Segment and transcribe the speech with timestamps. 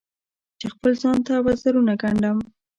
[0.59, 2.37] چې خپل ځان ته وزرونه ګنډم